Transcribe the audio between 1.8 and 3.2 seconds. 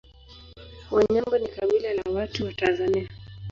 la watu wa Tanzania